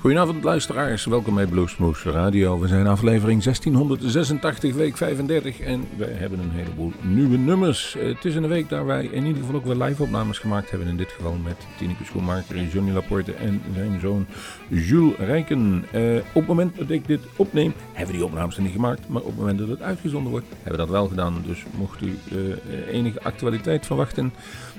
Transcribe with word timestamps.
Goedenavond 0.00 0.44
luisteraars, 0.44 1.04
welkom 1.04 1.34
bij 1.34 1.46
Bluesmoose 1.46 2.10
Radio. 2.10 2.58
We 2.58 2.68
zijn 2.68 2.86
aflevering 2.86 3.42
1686, 3.42 4.74
week 4.74 4.96
35 4.96 5.60
en 5.60 5.84
we 5.96 6.04
hebben 6.04 6.38
een 6.38 6.50
heleboel 6.50 6.92
nieuwe 7.02 7.36
nummers. 7.36 7.96
Het 7.98 8.24
is 8.24 8.34
een 8.34 8.48
week 8.48 8.68
daar 8.68 8.86
wij 8.86 9.04
in 9.04 9.26
ieder 9.26 9.42
geval 9.42 9.56
ook 9.56 9.64
weer 9.64 9.76
live 9.76 10.02
opnames 10.02 10.38
gemaakt 10.38 10.70
hebben. 10.70 10.88
In 10.88 10.96
dit 10.96 11.10
geval 11.10 11.36
met 11.44 11.66
Tineke 11.78 12.04
Schoenmaker, 12.04 12.64
Johnny 12.64 12.92
Laporte 12.92 13.32
en 13.32 13.62
zijn 13.74 14.00
zoon 14.00 14.26
Jules 14.68 15.16
Rijken. 15.18 15.84
Uh, 15.94 16.16
op 16.16 16.24
het 16.34 16.46
moment 16.46 16.76
dat 16.78 16.90
ik 16.90 17.06
dit 17.06 17.20
opneem, 17.36 17.72
hebben 17.92 18.14
we 18.14 18.20
die 18.20 18.28
opnames 18.30 18.58
niet 18.58 18.72
gemaakt. 18.72 19.08
Maar 19.08 19.22
op 19.22 19.28
het 19.28 19.38
moment 19.38 19.58
dat 19.58 19.68
het 19.68 19.82
uitgezonden 19.82 20.30
wordt, 20.30 20.46
hebben 20.48 20.72
we 20.72 20.78
dat 20.78 20.88
wel 20.88 21.08
gedaan. 21.08 21.42
Dus 21.46 21.64
mocht 21.78 22.00
u 22.02 22.18
uh, 22.32 22.94
enige 22.94 23.22
actualiteit 23.22 23.86
verwachten, 23.86 24.32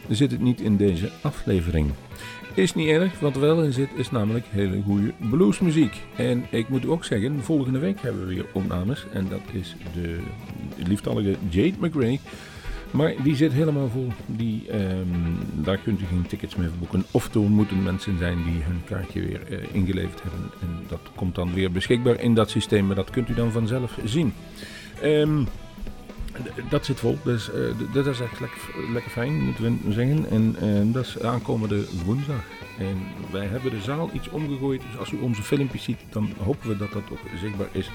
zit 0.10 0.32
het 0.32 0.42
niet 0.42 0.62
in 0.62 0.78
deze 0.78 1.10
aflevering. 1.22 1.92
Is 2.54 2.76
niet 2.76 2.88
erg, 2.88 3.20
wat 3.20 3.36
er 3.36 3.42
wel 3.42 3.64
in 3.64 3.74
zit 3.74 3.90
is 3.96 4.12
namelijk 4.12 4.46
hele 4.50 4.82
goede 4.82 5.14
bluesmuziek. 5.30 6.02
En 6.16 6.46
ik 6.50 6.70
moet 6.70 6.88
ook 6.88 7.06
zeggen, 7.06 7.44
volgende 7.44 7.80
week 7.80 8.02
hebben 8.02 8.28
we 8.28 8.34
weer 8.34 8.46
opnames. 8.52 9.06
En 9.14 9.28
dat 9.30 9.42
is 9.52 9.76
de 9.94 10.20
lieftallige 10.76 11.36
Jade 11.50 11.76
McRae. 11.80 12.20
Maar 12.92 13.14
die 13.24 13.36
zit 13.36 13.54
helemaal 13.54 13.90
vol. 13.90 14.08
Die, 14.26 14.74
um, 14.74 15.38
daar 15.54 15.78
kunt 15.78 16.02
u 16.02 16.06
geen 16.06 16.26
tickets 16.28 16.56
meer 16.56 16.72
boeken. 16.80 17.06
Of 17.12 17.34
er 17.34 17.42
moeten 17.42 17.84
mensen 17.84 18.18
zijn 18.18 18.44
die 18.44 18.64
hun 18.64 18.82
kaartje 18.86 19.22
weer 19.22 19.42
uh, 19.50 19.58
ingeleverd 19.72 20.22
hebben. 20.22 20.52
En 20.62 20.68
dat 20.88 21.00
komt 21.16 21.36
dan 21.36 21.54
weer 21.54 21.72
beschikbaar 21.72 22.22
in 22.22 22.34
dat 22.34 22.50
systeem. 22.50 22.86
Maar 22.86 22.96
dat 22.96 23.10
kunt 23.10 23.30
u 23.30 23.34
dan 23.34 23.52
vanzelf 23.52 23.98
zien. 24.06 24.34
Um, 25.04 25.48
dat 26.70 26.86
zit 26.86 27.00
vol, 27.00 27.18
dus 27.24 27.50
uh, 27.50 27.94
dat 27.94 28.06
is 28.06 28.20
echt 28.20 28.40
lekker, 28.94 29.12
fijn, 29.12 29.44
moeten 29.44 29.80
we 29.84 29.94
zeggen. 29.94 30.30
En 30.30 30.56
uh, 30.64 30.94
dat 30.94 31.06
is 31.06 31.22
aankomende 31.22 31.86
woensdag. 32.06 32.44
En 32.78 32.98
wij 33.32 33.46
hebben 33.46 33.72
de 33.72 33.82
zaal 33.82 34.10
iets 34.14 34.30
omgegooid, 34.30 34.82
dus 34.82 35.00
als 35.00 35.12
u 35.12 35.18
onze 35.18 35.44
filmpjes 35.44 35.84
ziet, 35.84 36.00
dan 36.10 36.30
hopen 36.44 36.70
we 36.70 36.78
dat 36.78 36.92
dat 36.92 37.04
ook 37.12 37.20
zichtbaar 37.40 37.70
is 37.72 37.92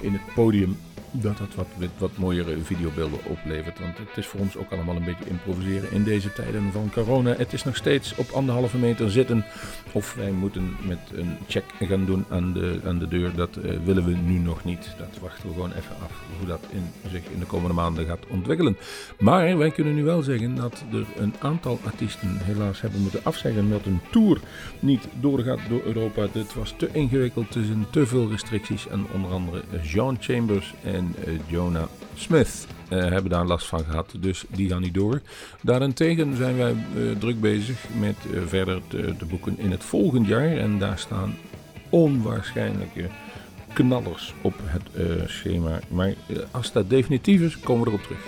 in 0.00 0.12
het 0.12 0.34
podium 0.34 0.76
dat 1.10 1.38
dat 1.38 1.54
wat, 1.54 1.66
wat 1.98 2.16
mooiere 2.16 2.58
videobeelden 2.62 3.18
oplevert. 3.24 3.78
Want 3.78 3.98
het 3.98 4.16
is 4.16 4.26
voor 4.26 4.40
ons 4.40 4.56
ook 4.56 4.72
allemaal 4.72 4.96
een 4.96 5.04
beetje 5.04 5.28
improviseren 5.28 5.92
in 5.92 6.04
deze 6.04 6.32
tijden 6.32 6.72
van 6.72 6.90
corona. 6.92 7.34
Het 7.36 7.52
is 7.52 7.64
nog 7.64 7.76
steeds 7.76 8.14
op 8.14 8.30
anderhalve 8.30 8.76
meter 8.76 9.10
zitten. 9.10 9.44
Of 9.92 10.14
wij 10.14 10.30
moeten 10.30 10.76
met 10.82 10.98
een 11.12 11.36
check 11.46 11.64
gaan 11.80 12.04
doen 12.04 12.24
aan 12.28 12.52
de, 12.52 12.80
aan 12.84 12.98
de 12.98 13.08
deur. 13.08 13.34
Dat 13.34 13.56
uh, 13.56 13.78
willen 13.84 14.04
we 14.04 14.10
nu 14.10 14.38
nog 14.38 14.64
niet. 14.64 14.94
Dat 14.98 15.18
wachten 15.20 15.48
we 15.48 15.54
gewoon 15.54 15.72
even 15.72 15.96
af 16.02 16.12
hoe 16.38 16.46
dat 16.46 16.60
in, 16.70 17.10
zich 17.10 17.22
in 17.32 17.38
de 17.38 17.46
komende 17.46 17.74
maanden 17.74 17.87
gaat 17.96 18.26
ontwikkelen. 18.28 18.76
Maar 19.18 19.58
wij 19.58 19.70
kunnen 19.70 19.94
nu 19.94 20.04
wel 20.04 20.22
zeggen 20.22 20.54
dat 20.54 20.84
er 20.92 21.06
een 21.16 21.34
aantal 21.38 21.78
artiesten 21.84 22.38
helaas 22.42 22.80
hebben 22.80 23.00
moeten 23.00 23.24
afzeggen. 23.24 23.70
Dat 23.70 23.84
een 23.84 24.00
tour 24.10 24.40
niet 24.80 25.08
doorgaat 25.20 25.60
door 25.68 25.82
Europa. 25.84 26.26
Het 26.32 26.54
was 26.54 26.74
te 26.76 26.88
ingewikkeld. 26.92 27.54
Er 27.54 27.64
zijn 27.64 27.86
te 27.90 28.06
veel 28.06 28.30
restricties. 28.30 28.88
En 28.88 29.06
onder 29.14 29.30
andere 29.30 29.62
John 29.82 30.16
Chambers 30.20 30.74
en 30.82 31.14
uh, 31.26 31.38
Jonah 31.46 31.88
Smith 32.14 32.66
uh, 32.92 32.98
hebben 32.98 33.30
daar 33.30 33.46
last 33.46 33.66
van 33.66 33.84
gehad. 33.84 34.14
Dus 34.20 34.44
die 34.48 34.68
gaan 34.68 34.80
niet 34.80 34.94
door. 34.94 35.20
Daarentegen 35.62 36.36
zijn 36.36 36.56
wij 36.56 36.74
uh, 36.96 37.10
druk 37.18 37.40
bezig 37.40 37.84
met 38.00 38.16
verder 38.46 38.80
te, 38.88 39.14
te, 39.18 39.24
boeken 39.24 39.58
in 39.58 39.70
het 39.70 39.84
volgend 39.84 40.26
jaar. 40.26 40.56
En 40.56 40.78
daar 40.78 40.98
staan 40.98 41.36
onwaarschijnlijke 41.88 43.08
knallers 43.72 44.34
op 44.40 44.54
het 44.64 44.82
schema. 45.30 45.80
Maar 45.88 46.14
als 46.50 46.72
dat 46.72 46.90
definitief 46.90 47.40
is, 47.40 47.60
komen 47.60 47.84
we 47.84 47.88
erop 47.88 48.02
terug. 48.02 48.26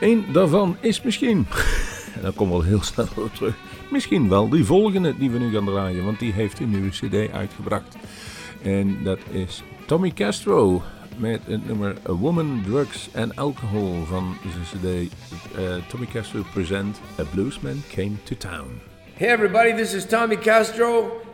Eén 0.00 0.24
daarvan 0.32 0.76
is 0.80 1.02
misschien, 1.02 1.46
en 2.14 2.22
dan 2.22 2.34
komen 2.34 2.56
we 2.56 2.62
al 2.62 2.68
heel 2.68 2.82
snel 2.82 3.08
op 3.16 3.34
terug, 3.34 3.54
misschien 3.90 4.28
wel 4.28 4.48
die 4.48 4.64
volgende 4.64 5.16
die 5.16 5.30
we 5.30 5.38
nu 5.38 5.52
gaan 5.52 5.64
draaien. 5.64 6.04
Want 6.04 6.18
die 6.18 6.32
heeft 6.32 6.60
een 6.60 6.70
nieuwe 6.70 6.88
cd 6.88 7.32
uitgebracht. 7.32 7.96
En 8.62 9.02
dat 9.02 9.18
is 9.30 9.62
Tommy 9.86 10.10
Castro 10.10 10.82
met 11.16 11.40
het 11.46 11.66
nummer 11.66 11.96
A 12.08 12.12
Woman, 12.12 12.62
Drugs 12.66 13.08
and 13.14 13.36
Alcohol 13.36 14.04
van 14.04 14.36
zijn 14.42 14.64
cd 14.64 15.12
uh, 15.58 15.74
Tommy 15.88 16.06
Castro 16.06 16.42
Present 16.52 17.00
A 17.20 17.24
Bluesman 17.34 17.82
Came 17.94 18.22
to 18.22 18.36
Town. 18.36 18.80
Hey 19.14 19.28
everybody, 19.28 19.72
this 19.72 19.94
is 19.94 20.06
Tommy 20.06 20.36
Castro 20.36 21.20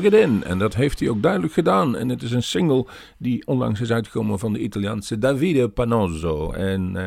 Plug 0.00 0.22
In. 0.22 0.44
En 0.44 0.58
dat 0.58 0.74
heeft 0.74 1.00
hij 1.00 1.08
ook 1.08 1.22
duidelijk 1.22 1.52
gedaan. 1.52 1.96
En 1.96 2.08
het 2.08 2.22
is 2.22 2.32
een 2.32 2.42
single 2.42 2.86
die 3.18 3.46
onlangs 3.46 3.80
is 3.80 3.92
uitgekomen 3.92 4.38
van 4.38 4.52
de 4.52 4.58
Italiaanse 4.58 5.18
Davide 5.18 5.68
Panozzo. 5.68 6.52
En 6.52 6.92
uh, 6.96 7.04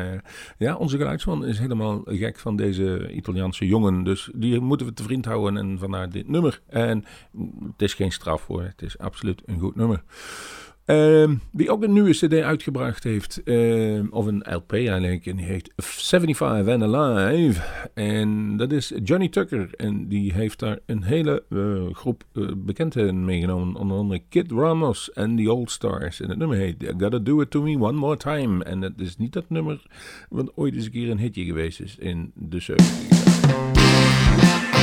ja, 0.58 0.76
onze 0.76 0.96
geluidsman 0.96 1.44
is 1.44 1.58
helemaal 1.58 2.02
gek 2.04 2.38
van 2.38 2.56
deze 2.56 3.12
Italiaanse 3.12 3.66
jongen. 3.66 4.04
Dus 4.04 4.30
die 4.34 4.60
moeten 4.60 4.86
we 4.86 4.94
te 4.94 5.02
vriend 5.02 5.24
houden 5.24 5.56
en 5.56 5.78
vandaar 5.78 6.10
dit 6.10 6.28
nummer. 6.28 6.60
En 6.68 7.04
het 7.72 7.82
is 7.82 7.94
geen 7.94 8.12
straf 8.12 8.46
hoor, 8.46 8.62
het 8.62 8.82
is 8.82 8.98
absoluut 8.98 9.42
een 9.46 9.58
goed 9.58 9.76
nummer. 9.76 10.02
Uh, 10.86 11.30
wie 11.52 11.70
ook 11.70 11.82
een 11.82 11.92
nieuwe 11.92 12.10
CD 12.10 12.32
uitgebracht 12.32 13.04
heeft, 13.04 13.40
uh, 13.44 14.02
of 14.10 14.26
een 14.26 14.44
LP 14.50 14.72
eigenlijk, 14.72 15.26
en 15.26 15.36
die 15.36 15.46
heet 15.46 15.72
75 15.76 16.74
and 16.74 16.82
Alive. 16.82 17.62
En 17.94 18.56
dat 18.56 18.72
is 18.72 18.92
Johnny 19.02 19.28
Tucker. 19.28 19.68
En 19.76 20.08
die 20.08 20.32
heeft 20.32 20.58
daar 20.58 20.78
een 20.86 21.02
hele 21.02 21.42
uh, 21.48 21.82
groep 21.92 22.24
uh, 22.32 22.48
bekenden 22.56 23.24
meegenomen. 23.24 23.74
Onder 23.74 23.96
andere 23.96 24.22
Kid 24.28 24.50
Ramos 24.50 25.12
en 25.12 25.36
The 25.36 25.52
Old 25.52 25.70
Stars. 25.70 26.20
En 26.20 26.28
het 26.28 26.38
nummer 26.38 26.56
heet 26.56 26.82
I 26.82 26.92
Gotta 26.98 27.18
Do 27.18 27.40
It 27.40 27.50
To 27.50 27.62
Me 27.62 27.78
One 27.78 27.98
More 27.98 28.16
Time. 28.16 28.64
En 28.64 28.80
dat 28.80 28.92
is 28.96 29.16
niet 29.16 29.32
dat 29.32 29.44
nummer 29.48 29.82
wat 30.28 30.52
ooit 30.54 30.74
eens 30.74 30.84
een 30.84 30.90
keer 30.90 31.10
een 31.10 31.18
hitje 31.18 31.44
geweest 31.44 31.80
is 31.80 31.96
in 31.98 32.32
de 32.34 32.60
70 32.60 34.73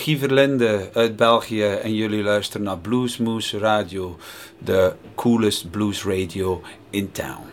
hier 0.00 0.18
Guy 0.18 0.90
uit 0.92 1.16
België 1.16 1.64
en 1.64 1.94
jullie 1.94 2.22
luisteren 2.22 2.66
naar 2.66 2.78
Bluesmoose 2.78 3.58
Radio, 3.58 4.18
de 4.58 4.92
coolest 5.14 5.70
blues 5.70 6.04
radio 6.04 6.60
in 6.90 7.10
town. 7.12 7.51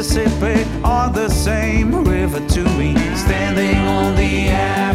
Mississippi 0.00 0.64
are 0.82 1.10
the 1.10 1.28
same 1.28 2.04
river 2.04 2.40
to 2.48 2.64
me. 2.78 2.94
Standing 3.16 3.76
on 3.76 4.14
the 4.16 4.48
African 4.48 4.89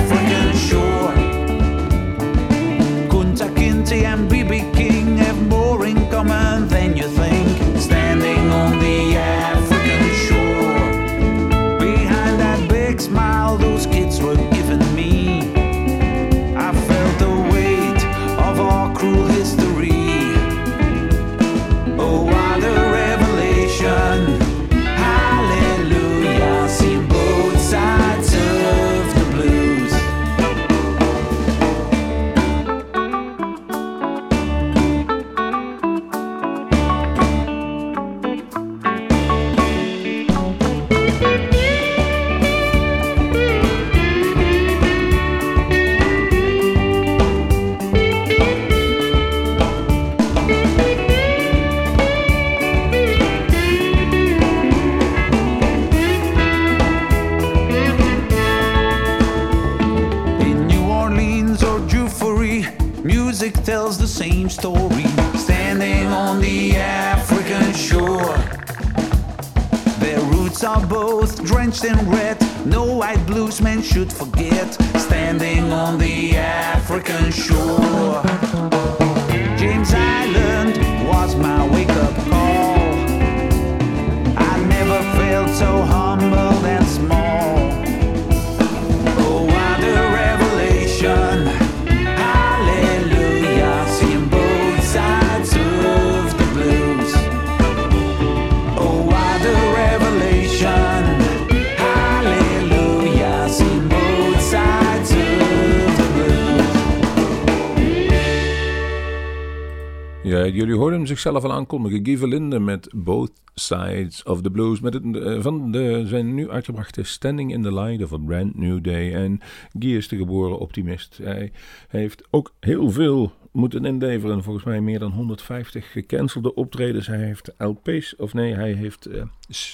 jullie 110.55 110.75
hoorden 110.75 110.97
hem 110.97 111.07
zichzelf 111.07 111.43
al 111.43 111.51
aankondigen. 111.51 112.05
Guy 112.05 112.17
Verlinde 112.17 112.59
met 112.59 112.89
Both 112.93 113.31
Sides 113.53 114.23
of 114.23 114.41
the 114.41 114.51
Blues. 114.51 114.79
Met 114.79 114.93
het, 114.93 115.03
eh, 115.17 115.41
van 115.41 115.71
de, 115.71 116.03
zijn 116.05 116.33
nu 116.33 116.49
uitgebrachte 116.49 117.03
Standing 117.03 117.51
in 117.51 117.61
the 117.61 117.73
Light 117.73 118.03
of 118.03 118.13
a 118.13 118.17
Brand 118.17 118.57
New 118.57 118.83
Day. 118.83 119.13
En 119.13 119.39
Guy 119.79 119.95
is 119.95 120.07
de 120.07 120.17
geboren 120.17 120.59
optimist. 120.59 121.19
Hij 121.23 121.51
heeft 121.87 122.23
ook 122.29 122.53
heel 122.59 122.91
veel 122.91 123.31
moeten 123.55 123.85
inleveren. 123.85 124.43
Volgens 124.43 124.65
mij 124.65 124.81
meer 124.81 124.99
dan 124.99 125.11
150 125.11 125.91
gecancelde 125.91 126.53
optredens. 126.53 127.07
Hij 127.07 127.25
heeft 127.25 127.53
LP's, 127.57 128.15
of 128.17 128.33
nee, 128.33 128.53
hij 128.53 128.71
heeft 128.73 129.05
eh, 129.05 129.21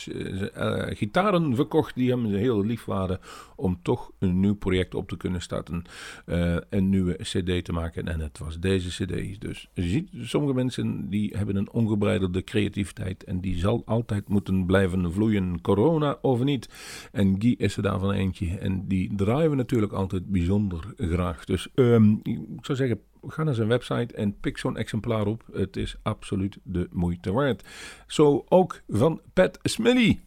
eh, 0.05 0.55
eh, 0.55 0.97
gitaren 0.97 1.55
verkocht 1.55 1.95
die 1.95 2.09
hem 2.09 2.25
heel 2.25 2.65
lief 2.65 2.85
waren. 2.85 3.19
Om 3.55 3.79
toch 3.81 4.11
een 4.19 4.39
nieuw 4.39 4.55
project 4.55 4.95
op 4.95 5.07
te 5.09 5.17
kunnen 5.17 5.41
starten. 5.41 5.83
eh, 6.25 6.55
een 6.69 6.89
nieuwe 6.89 7.13
CD 7.21 7.65
te 7.65 7.71
maken. 7.73 8.07
En 8.07 8.19
het 8.19 8.37
was 8.37 8.59
deze 8.59 9.03
CD. 9.05 9.41
Dus 9.41 9.69
je 9.73 9.81
ziet, 9.81 10.09
sommige 10.21 10.53
mensen 10.53 11.09
die 11.09 11.33
hebben 11.37 11.55
een 11.55 11.71
ongebreidelde 11.71 12.43
creativiteit. 12.43 13.23
En 13.23 13.41
die 13.41 13.57
zal 13.57 13.81
altijd 13.85 14.27
moeten 14.29 14.65
blijven 14.65 15.11
vloeien. 15.13 15.61
Corona 15.61 16.17
of 16.21 16.43
niet. 16.43 16.69
En 17.11 17.35
Guy 17.41 17.55
is 17.57 17.77
er 17.77 17.83
daarvan 17.83 18.11
eentje. 18.11 18.57
En 18.57 18.87
die 18.87 19.15
draaien 19.15 19.49
we 19.49 19.55
natuurlijk 19.55 19.91
altijd 19.93 20.25
bijzonder 20.25 20.93
graag. 20.97 21.45
Dus 21.45 21.67
ehm, 21.75 22.11
ik 22.23 22.39
zou 22.61 22.77
zeggen, 22.77 22.99
ga 23.27 23.43
naar 23.43 23.53
zijn 23.53 23.67
website 23.67 24.15
en 24.15 24.39
pik 24.39 24.57
zo'n 24.57 24.77
exemplaar 24.77 25.25
op. 25.25 25.43
Het 25.53 25.77
is 25.77 25.95
absoluut 26.01 26.57
de 26.63 26.87
moeite 26.91 27.31
waard. 27.31 27.63
Zo 28.07 28.45
ook 28.49 28.81
van 28.87 29.21
Pat 29.33 29.59
Smilly. 29.61 30.19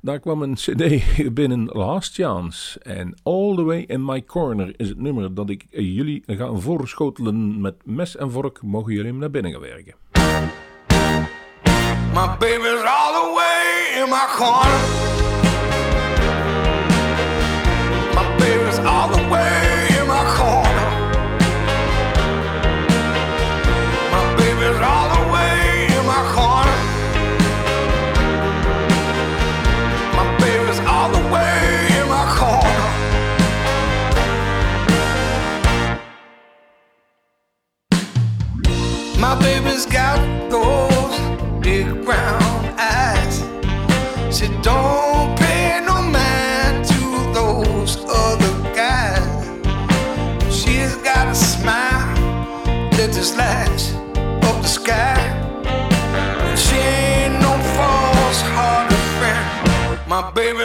Daar 0.00 0.20
kwam 0.20 0.42
een 0.42 0.54
CD 0.54 1.02
binnen 1.34 1.64
Last 1.64 2.14
Chance. 2.14 2.80
En 2.80 3.14
All 3.22 3.54
the 3.54 3.62
Way 3.62 3.84
in 3.86 4.04
My 4.04 4.24
Corner 4.24 4.74
is 4.76 4.88
het 4.88 5.00
nummer 5.00 5.34
dat 5.34 5.50
ik 5.50 5.64
jullie 5.70 6.22
ga 6.26 6.54
voorschotelen 6.54 7.60
met 7.60 7.74
mes 7.84 8.16
en 8.16 8.30
vork. 8.30 8.62
Mogen 8.62 8.92
jullie 8.92 9.10
hem 9.10 9.18
naar 9.18 9.30
binnen 9.30 9.52
gaan 9.52 9.60
werken? 9.60 9.94
My 12.12 12.36
baby's 12.38 12.84
all 12.84 13.12
the 13.12 13.32
way 13.34 14.02
in 14.02 14.08
my 14.08 14.26
corner. 14.36 14.80
My 18.14 18.36
baby's 18.38 18.78
all 18.78 19.08
the 19.08 19.28
way 19.30 19.71
My 39.22 39.38
baby's 39.38 39.86
got 39.86 40.18
those 40.50 41.16
big 41.60 41.86
brown 42.04 42.42
eyes. 42.76 43.36
She 44.36 44.48
don't 44.62 45.38
pay 45.38 45.80
no 45.86 46.02
mind 46.02 46.84
to 46.86 47.32
those 47.32 47.98
other 48.08 48.52
guys. 48.74 49.44
She's 50.52 50.96
got 50.96 51.28
a 51.28 51.36
smile 51.36 52.16
that 52.96 53.10
is 53.10 53.30
just 53.36 53.92
the 54.60 54.68
sky. 54.68 55.22
She 56.56 56.74
ain't 56.74 57.34
no 57.40 57.52
false 57.76 58.40
hearted 58.56 59.06
friend. 59.18 60.00
My 60.08 60.32
baby 60.32 60.64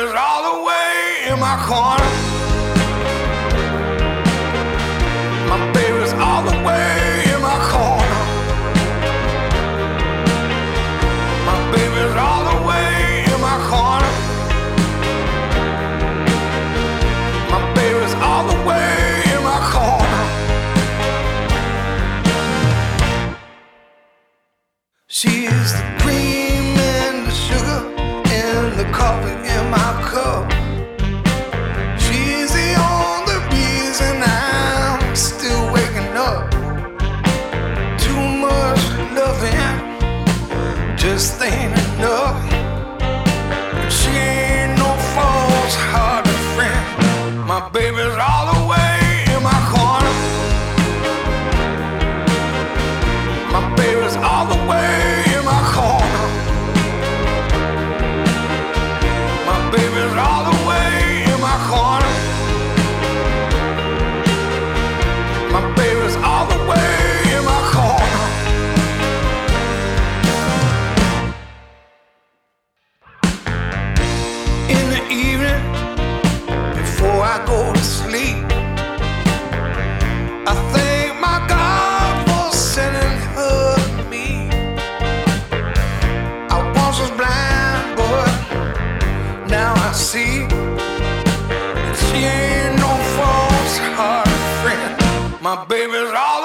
My 95.47 95.63
baby's 95.63 96.11
all 96.13 96.36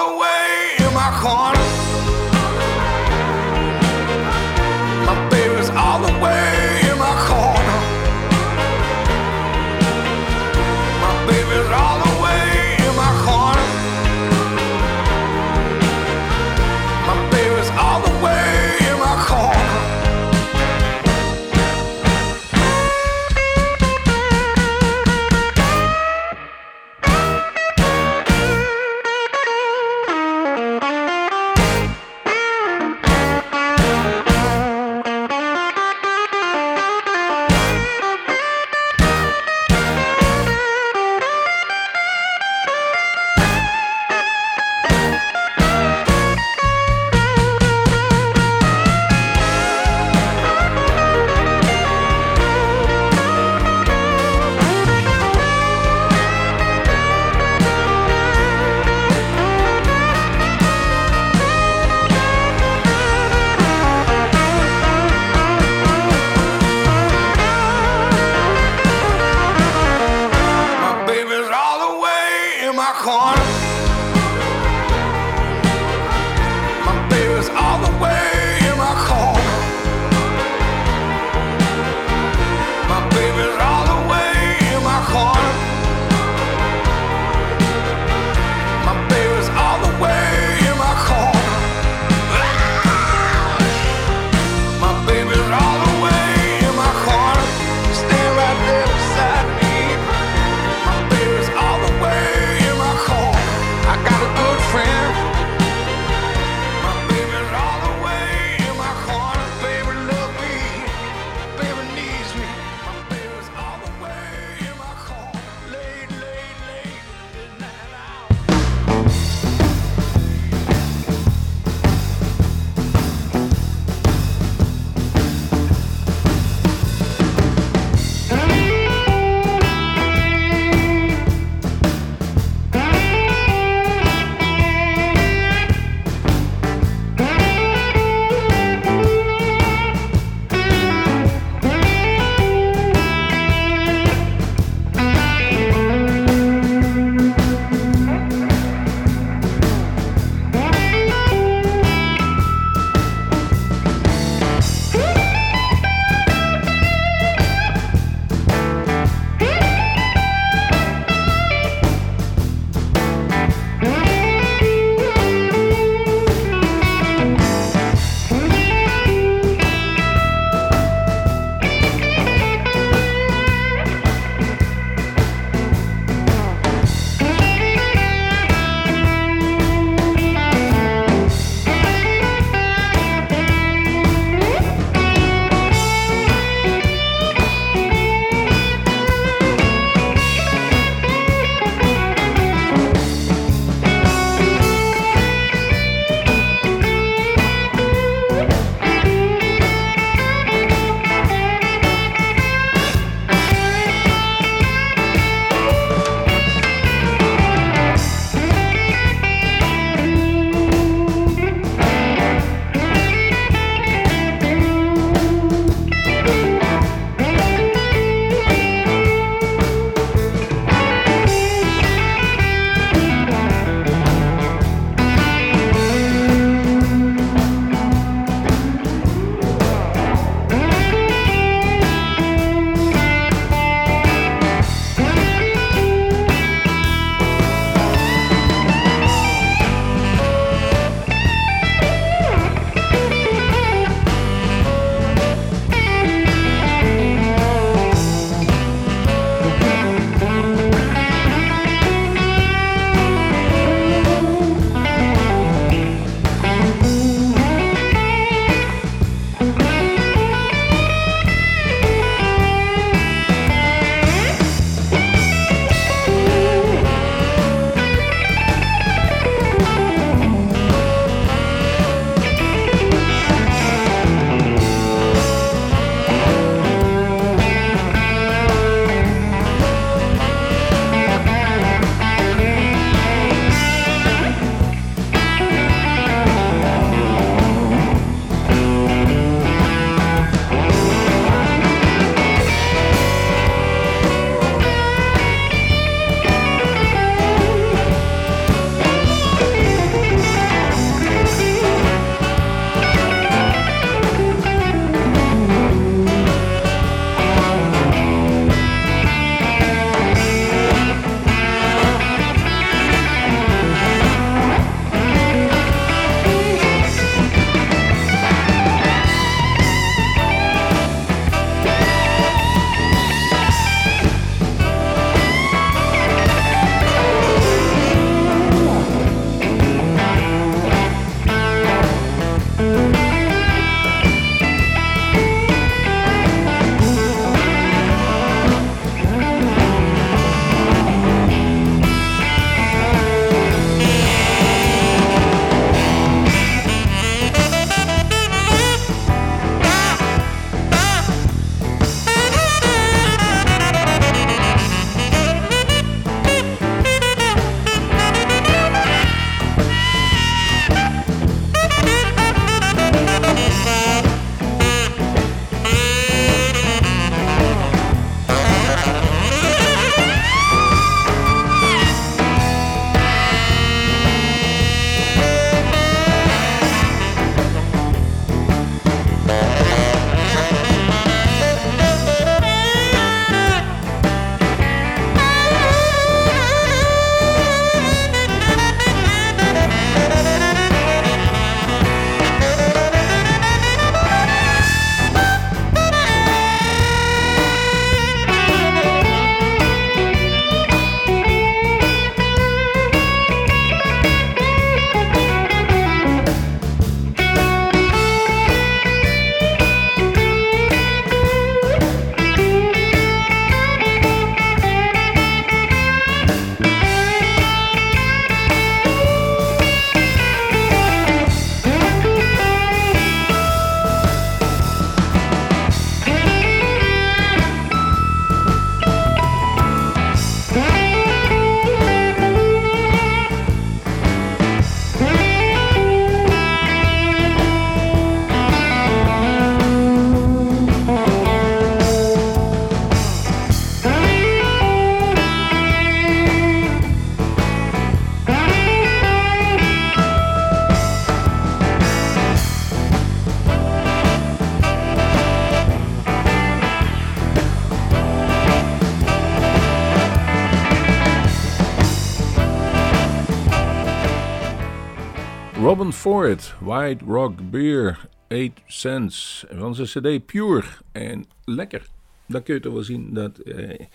Robin 465.93 466.11
Ford, 466.13 466.55
White 466.61 467.05
Rock 467.05 467.51
Beer, 467.51 468.09
8 468.29 468.51
cents. 468.67 469.45
Van 469.51 469.75
zijn 469.75 469.87
cd 469.87 470.27
Pure. 470.27 470.65
En 470.93 471.25
lekker. 471.45 471.87
Dan 472.27 472.43
kun 472.43 472.55
je 472.55 472.61
toch 472.61 472.73
wel 472.73 472.83
zien 472.83 473.15
dat 473.15 473.39
eh, 473.39 473.87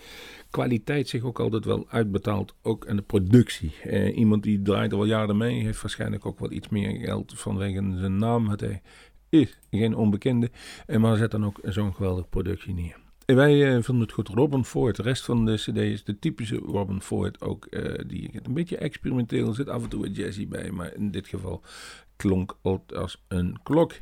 kwaliteit 0.50 1.08
zich 1.08 1.22
ook 1.22 1.40
altijd 1.40 1.64
wel 1.64 1.86
uitbetaalt. 1.88 2.54
Ook 2.62 2.88
aan 2.88 2.96
de 2.96 3.02
productie. 3.02 3.72
Eh, 3.82 4.16
iemand 4.16 4.42
die 4.42 4.62
draait 4.62 4.92
al 4.92 5.04
jaren 5.04 5.36
mee, 5.36 5.62
heeft 5.62 5.80
waarschijnlijk 5.80 6.26
ook 6.26 6.38
wel 6.38 6.52
iets 6.52 6.68
meer 6.68 6.98
geld 6.98 7.32
vanwege 7.36 7.92
zijn 7.96 8.16
naam. 8.16 8.48
Het 8.48 8.80
is 9.28 9.58
geen 9.70 9.94
onbekende. 9.94 10.50
En 10.86 11.00
maar 11.00 11.16
zet 11.16 11.30
dan 11.30 11.44
ook 11.44 11.58
zo'n 11.62 11.94
geweldige 11.94 12.28
productie 12.28 12.74
neer. 12.74 13.07
En 13.28 13.36
wij 13.36 13.76
eh, 13.76 13.82
vonden 13.82 14.04
het 14.04 14.12
goed. 14.12 14.28
Robin 14.28 14.64
Ford, 14.64 14.96
de 14.96 15.02
rest 15.02 15.24
van 15.24 15.44
de 15.44 15.54
cd 15.54 15.76
is 15.76 16.04
de 16.04 16.18
typische 16.18 16.56
Robin 16.56 17.02
Ford. 17.02 17.40
Ook 17.40 17.66
eh, 17.66 18.04
die 18.06 18.30
een 18.42 18.54
beetje 18.54 18.76
experimenteel 18.76 19.52
zit 19.52 19.68
af 19.68 19.82
en 19.82 19.88
toe 19.88 20.06
een 20.06 20.12
jazzy 20.12 20.48
bij. 20.48 20.70
Maar 20.70 20.94
in 20.94 21.10
dit 21.10 21.28
geval 21.28 21.62
klonk 22.16 22.56
het 22.62 22.94
als 22.94 23.24
een 23.28 23.58
klok. 23.62 23.92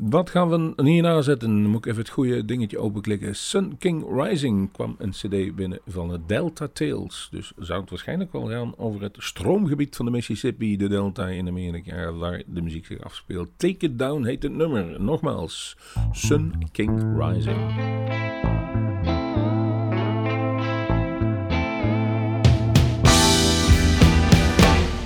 Wat 0.00 0.30
gaan 0.30 0.48
we 0.48 0.82
hierna 0.82 1.22
zetten? 1.22 1.66
Moet 1.66 1.78
ik 1.78 1.86
even 1.86 2.00
het 2.02 2.10
goede 2.10 2.44
dingetje 2.44 2.78
openklikken. 2.78 3.36
Sun 3.36 3.78
King 3.78 4.22
Rising 4.22 4.72
kwam 4.72 4.96
een 4.98 5.10
cd 5.10 5.54
binnen 5.54 5.78
van 5.86 6.08
de 6.08 6.20
Delta 6.26 6.68
Tales. 6.72 7.28
Dus 7.30 7.52
zou 7.56 7.80
het 7.80 7.90
waarschijnlijk 7.90 8.32
wel 8.32 8.48
gaan 8.48 8.74
over 8.76 9.02
het 9.02 9.16
stroomgebied 9.18 9.96
van 9.96 10.04
de 10.04 10.10
Mississippi, 10.10 10.76
de 10.76 10.88
Delta 10.88 11.28
in 11.28 11.48
Amerika, 11.48 12.12
waar 12.12 12.42
de 12.46 12.62
muziek 12.62 12.86
zich 12.86 13.00
afspeelt. 13.00 13.48
Take 13.56 13.86
It 13.86 13.98
Down 13.98 14.24
heet 14.24 14.42
het 14.42 14.52
nummer. 14.52 15.00
Nogmaals, 15.00 15.76
Sun 16.12 16.52
King 16.72 17.18
Rising. 17.18 17.56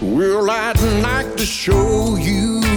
Well, 0.01 0.51
I'd 0.51 0.81
like 1.03 1.37
to 1.37 1.45
show 1.45 2.19
you 2.19 2.72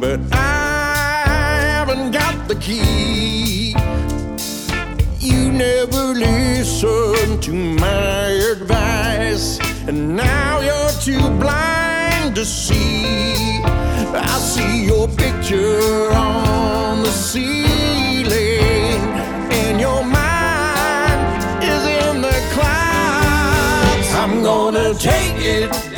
but 0.00 0.20
I 0.32 1.22
haven't 1.60 2.10
got 2.10 2.48
the 2.48 2.56
key. 2.56 3.76
You 5.20 5.52
never 5.52 6.12
listen 6.14 7.40
to 7.40 7.52
my 7.52 8.26
advice, 8.52 9.60
and 9.86 10.16
now 10.16 10.60
you're 10.60 10.90
too 11.00 11.28
blind 11.38 12.34
to 12.34 12.44
see. 12.44 13.62
I 13.64 14.38
see 14.40 14.86
your 14.86 15.06
picture 15.08 16.10
on 16.12 17.02
the 17.02 17.12
ceiling, 17.12 18.98
and 19.52 19.80
your 19.80 20.04
mind 20.04 21.62
is 21.62 21.84
in 21.86 22.22
the 22.22 22.38
clouds. 22.52 24.08
I'm 24.14 24.42
gonna 24.42 24.94
take 24.94 25.36
it 25.38 25.93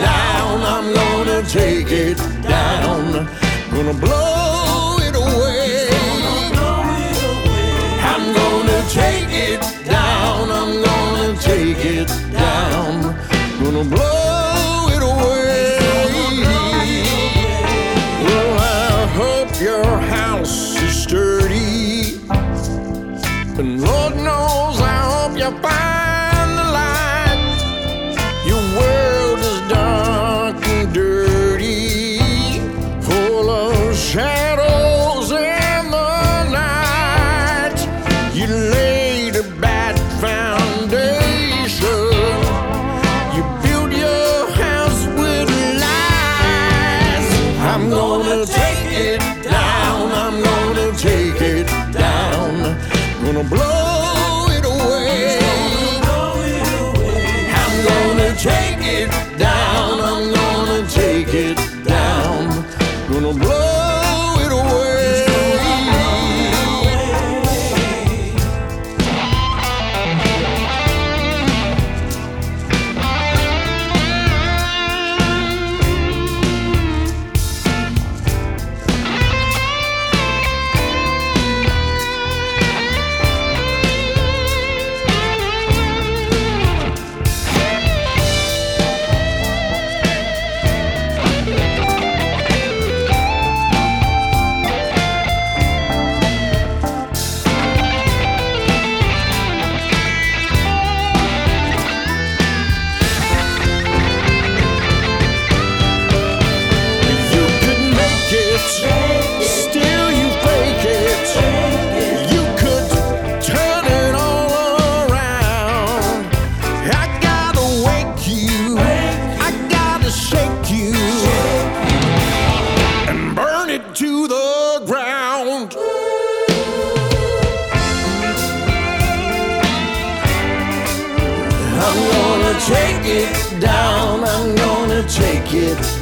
take 1.56 1.90
it 1.90 2.18
down, 2.42 3.26
gonna 3.70 3.94
blow 3.94 4.65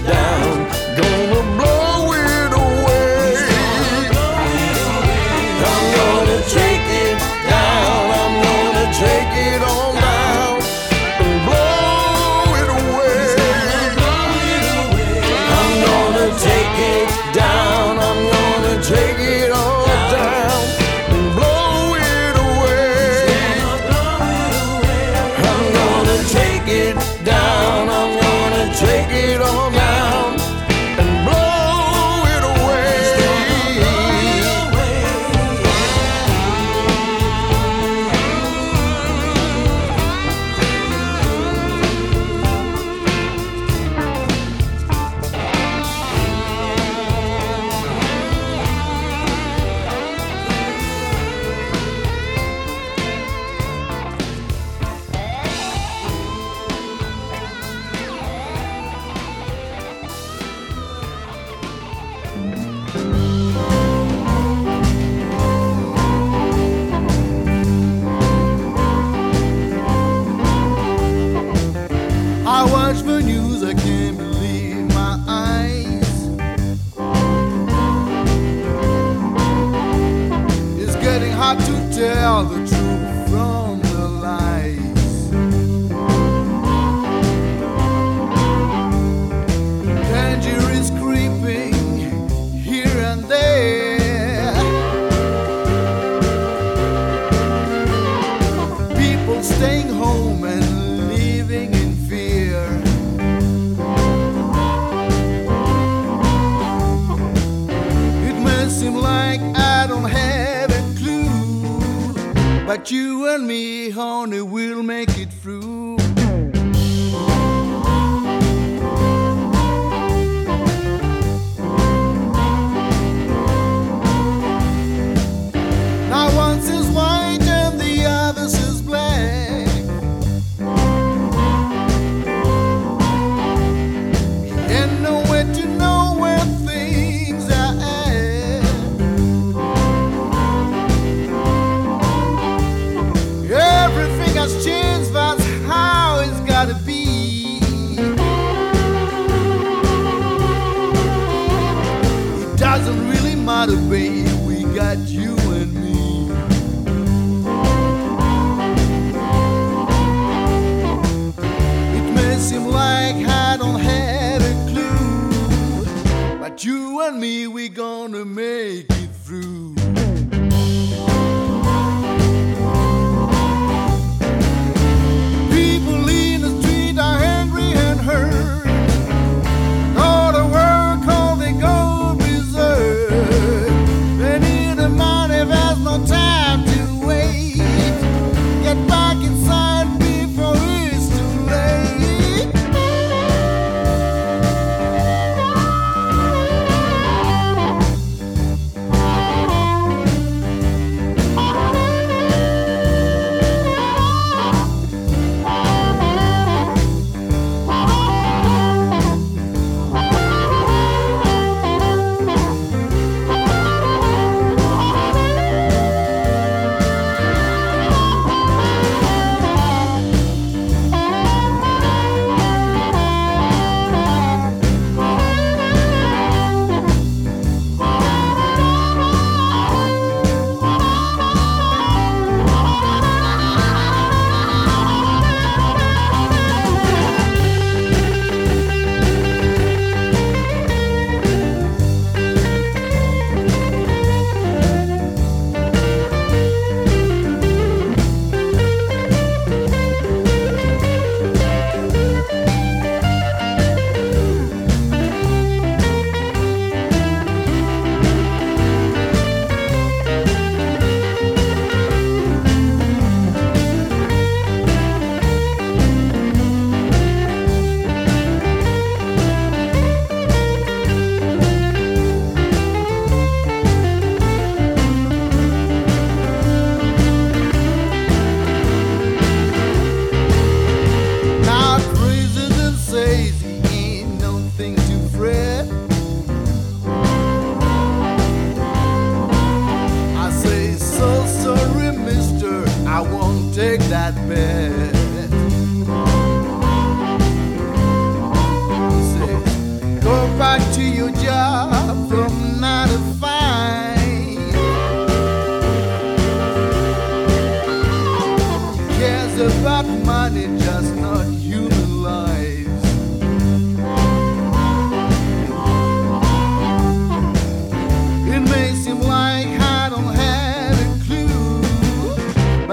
down. 0.05 0.43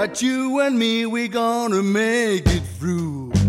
But 0.02 0.20
you 0.20 0.58
and 0.58 0.76
me, 0.76 1.06
we 1.06 1.28
gonna 1.28 1.80
make 1.80 2.44
it 2.48 2.64
through. 2.76 3.41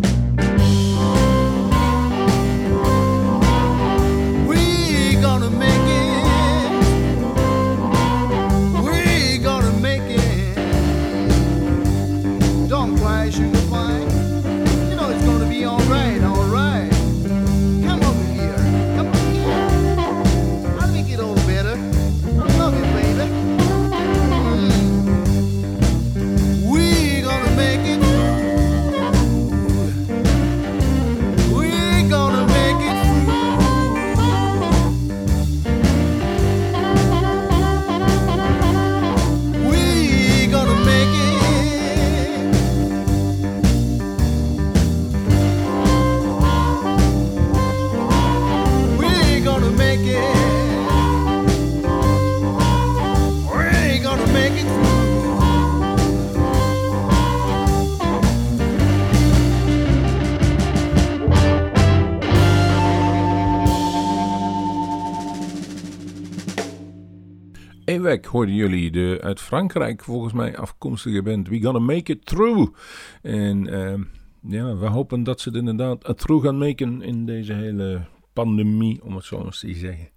Hoorden 68.03 68.55
jullie. 68.55 68.91
De 68.91 69.19
uit 69.21 69.39
Frankrijk 69.39 70.03
volgens 70.03 70.33
mij 70.33 70.57
afkomstige 70.57 71.21
band 71.21 71.47
We 71.47 71.61
Gonna 71.61 71.79
Make 71.79 72.11
It 72.11 72.25
Through. 72.25 72.73
En 73.21 73.67
ehm, 73.67 74.03
ja, 74.47 74.77
we 74.77 74.85
hopen 74.85 75.23
dat 75.23 75.41
ze 75.41 75.49
het 75.49 75.57
inderdaad 75.57 76.07
het 76.07 76.17
through 76.17 76.45
gaan 76.45 76.57
maken 76.57 77.01
in 77.01 77.25
deze 77.25 77.53
hele 77.53 78.01
pandemie, 78.33 79.03
om 79.03 79.15
het 79.15 79.25
zo 79.25 79.43
eens 79.43 79.59
te 79.59 79.73
zeggen. 79.73 80.09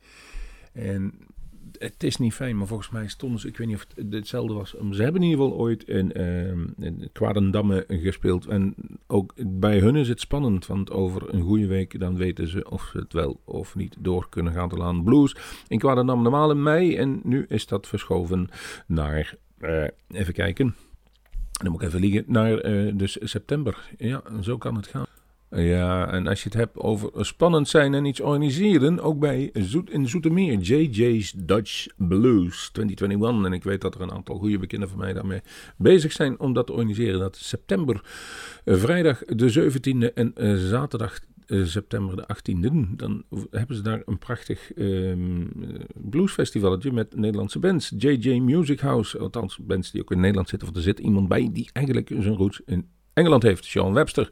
En 0.72 1.12
het 1.78 2.02
is 2.02 2.16
niet 2.16 2.34
fijn, 2.34 2.56
maar 2.56 2.66
volgens 2.66 2.90
mij 2.90 3.08
stonden 3.08 3.40
ze, 3.40 3.48
ik 3.48 3.56
weet 3.56 3.66
niet 3.66 3.76
of 3.76 3.86
het 3.94 4.12
hetzelfde 4.12 4.54
was. 4.54 4.70
Ze 4.70 5.02
hebben 5.02 5.22
in 5.22 5.28
ieder 5.28 5.44
geval 5.44 5.58
ooit 5.58 5.82
in, 5.88 6.12
Kwadendamme 7.12 7.84
gespeeld. 7.88 8.46
En 8.46 8.74
ook 9.06 9.32
bij 9.46 9.78
hun 9.78 9.96
is 9.96 10.08
het 10.08 10.20
spannend, 10.20 10.66
want 10.66 10.90
over 10.90 11.34
een 11.34 11.42
goede 11.42 11.66
week 11.66 12.00
dan 12.00 12.16
weten 12.16 12.48
ze 12.48 12.70
of 12.70 12.88
ze 12.92 12.98
het 12.98 13.12
wel 13.12 13.40
of 13.44 13.74
niet 13.74 13.96
door 13.98 14.28
kunnen 14.28 14.52
gaan 14.52 14.68
te 14.68 14.76
laan. 14.76 15.04
Blues 15.04 15.36
in 15.68 15.78
Kwadendamme 15.78 16.22
normaal 16.22 16.50
in 16.50 16.62
mei 16.62 16.96
en 16.96 17.20
nu 17.22 17.44
is 17.48 17.66
dat 17.66 17.86
verschoven 17.86 18.48
naar, 18.86 19.34
eh, 19.58 19.84
even 20.08 20.32
kijken, 20.32 20.74
dan 21.50 21.70
moet 21.70 21.80
ik 21.82 21.88
even 21.88 22.00
liegen, 22.00 22.24
naar 22.26 22.58
eh, 22.58 22.92
dus 22.94 23.18
september. 23.20 23.88
Ja, 23.98 24.22
zo 24.40 24.56
kan 24.58 24.76
het 24.76 24.86
gaan. 24.86 25.06
Ja, 25.56 26.12
en 26.12 26.26
als 26.26 26.42
je 26.42 26.48
het 26.48 26.58
hebt 26.58 26.78
over 26.78 27.24
spannend 27.24 27.68
zijn 27.68 27.94
en 27.94 28.04
iets 28.04 28.20
organiseren, 28.20 29.00
ook 29.00 29.18
bij 29.18 29.50
Zoet, 29.52 29.90
in 29.90 30.08
Zoetermeer, 30.08 30.58
JJ's 30.58 31.32
Dutch 31.36 31.86
Blues 31.96 32.70
2021. 32.72 33.44
En 33.44 33.52
ik 33.52 33.64
weet 33.64 33.80
dat 33.80 33.94
er 33.94 34.00
een 34.00 34.12
aantal 34.12 34.38
goede 34.38 34.58
bekenden 34.58 34.88
van 34.88 34.98
mij 34.98 35.12
daarmee 35.12 35.40
bezig 35.76 36.12
zijn 36.12 36.40
om 36.40 36.52
dat 36.52 36.66
te 36.66 36.72
organiseren. 36.72 37.20
Dat 37.20 37.36
is 37.36 37.48
september, 37.48 38.00
eh, 38.64 38.74
vrijdag 38.74 39.24
de 39.24 39.48
17e 39.48 40.12
en 40.12 40.34
eh, 40.34 40.54
zaterdag 40.54 41.18
eh, 41.46 41.64
september 41.64 42.16
de 42.16 42.26
18e. 42.26 42.96
Dan 42.96 43.24
hebben 43.50 43.76
ze 43.76 43.82
daar 43.82 44.02
een 44.06 44.18
prachtig 44.18 44.72
ehm 44.72 45.44
bluesfestivaletje 45.94 46.92
met 46.92 47.16
Nederlandse 47.16 47.58
bands. 47.58 47.92
JJ 47.98 48.38
Music 48.38 48.80
House, 48.80 49.18
althans 49.18 49.58
bands 49.58 49.90
die 49.90 50.00
ook 50.00 50.10
in 50.10 50.20
Nederland 50.20 50.48
zitten. 50.48 50.68
Of 50.68 50.76
er 50.76 50.82
zit 50.82 50.98
iemand 50.98 51.28
bij 51.28 51.48
die 51.52 51.70
eigenlijk 51.72 52.08
zijn 52.18 52.34
roots 52.34 52.60
in 52.66 52.88
Engeland 53.16 53.42
heeft, 53.42 53.64
Sean 53.64 53.92
Webster. 53.92 54.30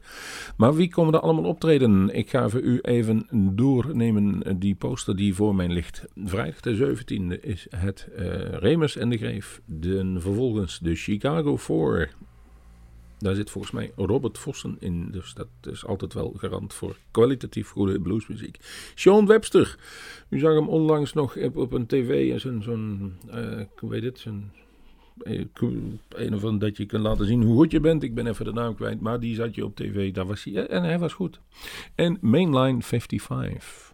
Maar 0.56 0.74
wie 0.74 0.88
komen 0.88 1.14
er 1.14 1.20
allemaal 1.20 1.44
optreden? 1.44 2.14
Ik 2.14 2.30
ga 2.30 2.48
voor 2.48 2.60
u 2.60 2.78
even 2.82 3.26
doornemen 3.32 4.58
die 4.58 4.74
poster 4.74 5.16
die 5.16 5.34
voor 5.34 5.54
mij 5.54 5.68
ligt. 5.68 6.04
Vrijdag 6.24 6.60
de 6.60 6.96
17e 6.96 7.40
is 7.40 7.66
het 7.70 8.08
eh 8.16 8.58
Remus 8.58 8.96
en 8.96 9.10
de 9.10 9.16
Greef. 9.16 9.60
De, 9.64 10.14
vervolgens 10.18 10.78
de 10.78 10.94
Chicago 10.94 11.56
4. 11.56 12.10
Daar 13.18 13.34
zit 13.34 13.50
volgens 13.50 13.72
mij 13.72 13.92
Robert 13.96 14.38
Vossen 14.38 14.76
in. 14.78 15.10
Dus 15.10 15.34
dat 15.34 15.48
is 15.72 15.86
altijd 15.86 16.12
wel 16.14 16.34
garant 16.36 16.74
voor 16.74 16.96
kwalitatief 17.10 17.68
goede 17.68 18.00
bluesmuziek. 18.00 18.58
Sean 18.94 19.26
Webster. 19.26 19.76
U 20.28 20.38
zag 20.38 20.54
hem 20.54 20.68
onlangs 20.68 21.12
nog 21.12 21.36
op, 21.54 21.72
een 21.72 21.86
tv. 21.86 22.40
Zo'n, 22.40 22.62
zo'n 22.62 23.16
eh, 23.30 23.60
hoe 23.76 23.90
weet 23.90 24.02
het, 24.02 24.18
zo'n 24.18 24.50
eh, 24.52 24.63
een 26.08 26.34
of 26.34 26.44
ander 26.44 26.68
dat 26.68 26.76
je 26.76 26.86
kan 26.86 27.00
laten 27.00 27.26
zien 27.26 27.42
hoe 27.42 27.56
goed 27.56 27.70
je 27.70 27.80
bent. 27.80 28.02
Ik 28.02 28.14
ben 28.14 28.26
even 28.26 28.44
de 28.44 28.52
naam 28.52 28.74
kwijt, 28.74 29.00
maar 29.00 29.20
die 29.20 29.34
zat 29.34 29.54
je 29.54 29.64
op 29.64 29.76
tv. 29.76 30.12
Daar 30.12 30.26
was 30.26 30.44
hij, 30.44 30.66
en 30.66 30.82
hij 30.82 30.98
was 30.98 31.12
goed. 31.12 31.40
En 31.94 32.18
Mainline 32.20 32.82
55. 32.82 33.92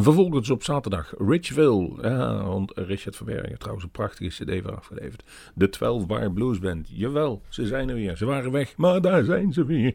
Vervolgens 0.00 0.50
op 0.50 0.62
zaterdag 0.62 1.14
Richville, 1.18 1.98
ja, 2.02 2.40
rond 2.40 2.72
Richard 2.74 3.16
Verbergen. 3.16 3.58
Trouwens 3.58 3.84
een 3.84 3.90
prachtige 3.90 4.44
cd 4.44 4.62
voor 4.62 4.76
afgeleverd. 4.76 5.22
De 5.54 5.68
12 5.68 6.06
Bar 6.06 6.32
Blues 6.32 6.58
Band. 6.58 6.88
Jawel, 6.90 7.42
ze 7.48 7.66
zijn 7.66 7.88
er 7.88 7.94
weer. 7.94 8.16
Ze 8.16 8.24
waren 8.24 8.50
weg, 8.50 8.76
maar 8.76 9.00
daar 9.00 9.24
zijn 9.24 9.52
ze 9.52 9.64
weer. 9.64 9.94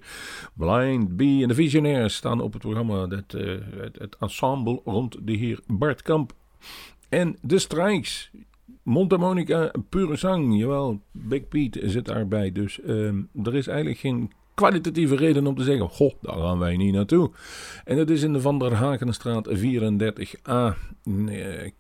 Blind 0.54 1.18
Bee 1.18 1.42
en 1.42 1.48
de 1.48 1.54
Visionaires 1.54 2.16
staan 2.16 2.42
op 2.42 2.54
het 2.54 2.62
programma. 2.62 3.08
Dat, 3.08 3.34
eh, 3.34 3.58
het, 3.76 4.00
het 4.00 4.16
ensemble 4.20 4.82
rond 4.86 5.18
de 5.22 5.34
heer 5.34 5.60
Bart 5.68 6.02
Kamp. 6.02 6.34
En 7.10 7.38
de 7.42 7.60
Strikes. 7.60 8.32
Mondharmonica, 8.84 9.72
pure 9.90 10.16
zang. 10.16 10.58
Jawel, 10.60 11.02
Big 11.12 11.48
Pete 11.48 11.90
zit 11.90 12.06
daarbij. 12.06 12.52
Dus 12.52 12.82
ehm, 12.82 13.22
er 13.44 13.56
is 13.56 13.68
eigenlijk 13.68 14.00
geen 14.00 14.32
kwalitatieve 14.54 15.16
reden 15.16 15.48
om 15.48 15.56
te 15.56 15.64
zeggen: 15.64 15.90
Goh, 15.90 16.14
daar 16.22 16.36
gaan 16.36 16.60
wij 16.60 16.78
niet 16.78 16.94
naartoe. 16.94 17.32
En 17.86 17.98
dat 17.98 18.10
is 18.10 18.24
in 18.24 18.34
de 18.34 18.42
Van 18.42 18.60
der 18.60 18.74
Hagenstraat 18.74 19.50
34a. 19.50 20.78
Nee, 21.04 21.74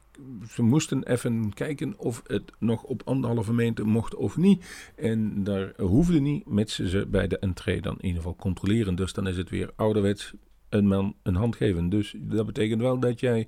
ze 0.50 0.62
moesten 0.62 1.04
even 1.04 1.54
kijken 1.54 1.94
of 1.98 2.22
het 2.28 2.52
nog 2.60 2.84
op 2.84 3.02
anderhalve 3.06 3.54
meter 3.54 3.88
mocht 3.88 4.16
of 4.16 4.38
niet. 4.38 4.92
En 4.96 5.44
daar 5.44 5.74
hoefde 5.78 6.20
niet, 6.20 6.48
mits 6.48 6.80
ze 6.80 7.08
bij 7.08 7.28
de 7.28 7.40
entree 7.40 7.82
dan 7.82 7.94
in 7.94 8.06
ieder 8.06 8.22
geval 8.22 8.36
controleren. 8.36 8.96
Dus 8.96 9.14
dan 9.14 9.28
is 9.28 9.38
het 9.38 9.50
weer 9.50 9.72
ouderwets 9.76 10.34
een 10.70 10.88
man 10.88 11.16
een 11.24 11.36
hand 11.36 11.56
geven. 11.56 11.90
Dus 11.90 12.16
dat 12.18 12.46
betekent 12.46 12.82
wel 12.82 13.00
dat 13.00 13.20
jij 13.20 13.48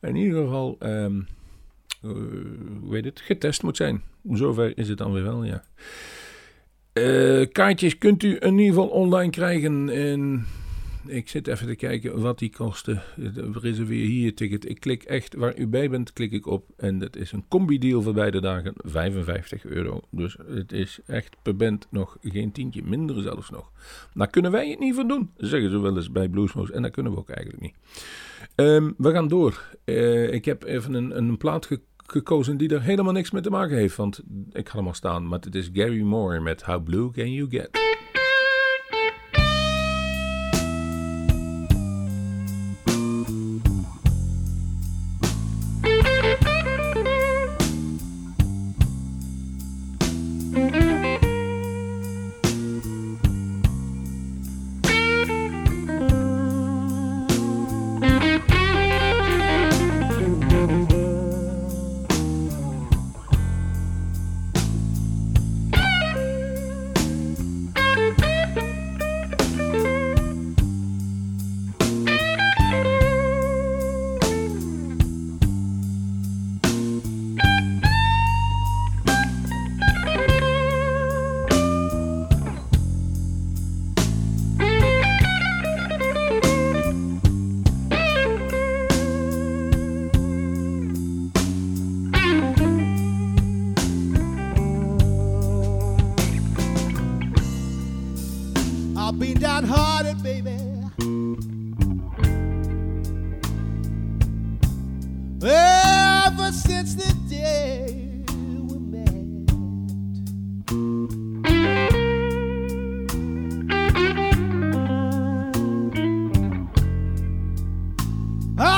in 0.00 0.16
ieder 0.16 0.42
geval. 0.44 0.76
ehm, 0.78 1.16
eh, 1.16 1.22
hoe 2.04 2.90
weet 2.90 3.04
het, 3.04 3.20
getest 3.20 3.62
moet 3.62 3.76
zijn. 3.76 4.02
Zover 4.30 4.78
is 4.78 4.88
het 4.88 4.98
dan 4.98 5.12
weer 5.12 5.22
wel, 5.22 5.44
ja. 5.44 5.64
Eh, 6.92 7.46
kaartjes 7.52 7.98
kunt 7.98 8.22
u 8.22 8.36
in 8.40 8.58
ieder 8.58 8.74
geval 8.74 8.88
online 8.88 9.30
krijgen. 9.30 9.88
En 9.88 10.46
ik 11.06 11.28
zit 11.28 11.46
even 11.46 11.66
te 11.66 11.74
kijken 11.74 12.20
wat 12.20 12.38
die 12.38 12.50
kosten. 12.50 13.02
Reserveer 13.52 14.06
hier 14.06 14.34
ticket. 14.34 14.68
Ik 14.68 14.80
klik 14.80 15.02
echt 15.02 15.34
waar 15.34 15.58
u 15.58 15.66
bij 15.66 15.90
bent, 15.90 16.12
klik 16.12 16.32
ik 16.32 16.46
op. 16.46 16.70
En 16.76 16.98
dat 16.98 17.16
is 17.16 17.32
een 17.32 17.44
combi-deal 17.48 18.02
voor 18.02 18.12
beide 18.12 18.40
dagen. 18.40 18.72
55 18.76 19.64
euro. 19.64 20.00
Dus 20.10 20.36
het 20.46 20.72
is 20.72 20.98
echt 21.06 21.36
per 21.42 21.56
band 21.56 21.86
nog 21.90 22.16
geen 22.22 22.52
tientje. 22.52 22.82
Minder 22.82 23.22
zelfs 23.22 23.50
nog. 23.50 23.70
Daar 24.14 24.30
kunnen 24.30 24.50
wij 24.50 24.70
het 24.70 24.78
niet 24.78 24.94
voor 24.94 25.06
doen. 25.08 25.30
Zeggen 25.36 25.70
ze 25.70 25.78
wel 25.78 25.96
eens 25.96 26.12
bij 26.12 26.28
Bluesmoes. 26.28 26.70
En 26.70 26.82
dat 26.82 26.90
kunnen 26.90 27.12
we 27.12 27.18
ook 27.18 27.30
eigenlijk 27.30 27.62
niet. 27.62 27.74
Ehm, 28.54 28.90
we 28.96 29.10
gaan 29.10 29.28
door. 29.28 29.76
Eh, 29.84 30.32
ik 30.32 30.44
heb 30.44 30.62
even 30.64 30.94
een, 30.94 31.16
een 31.16 31.36
plaat 31.36 31.66
gekozen 32.14 32.56
die 32.56 32.74
er 32.74 32.82
helemaal 32.82 33.12
niks 33.12 33.30
mee 33.30 33.42
te 33.42 33.50
maken 33.50 33.76
heeft. 33.76 33.96
Want 33.96 34.22
ik 34.52 34.68
ga 34.68 34.78
hem 34.78 34.86
al 34.86 34.94
staan. 34.94 35.28
Maar 35.28 35.38
het 35.40 35.54
is 35.54 35.70
Gary 35.72 36.00
Moore 36.00 36.40
met 36.40 36.62
How 36.62 36.84
Blue 36.84 37.10
Can 37.10 37.32
You 37.32 37.50
Get? 37.50 37.70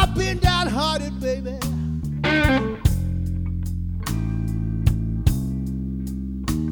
I've 0.07 0.15
been 0.15 0.39
downhearted, 0.39 1.21
baby. 1.21 1.59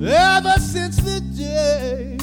Ever 0.06 0.54
since 0.60 0.96
the 0.98 1.20
day 1.36 2.13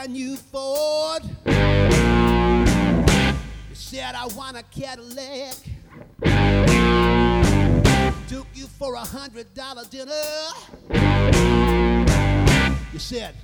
brand 0.00 0.14
new 0.14 0.34
Ford. 0.36 1.22
You 3.68 3.74
said 3.74 4.14
I 4.14 4.26
want 4.34 4.56
a 4.56 4.62
Cadillac. 4.62 5.56
Took 8.28 8.46
you 8.54 8.66
for 8.66 8.94
a 8.94 9.00
hundred 9.00 9.52
dollar 9.52 9.84
dinner. 9.90 10.12
You 12.92 12.98
said, 12.98 13.34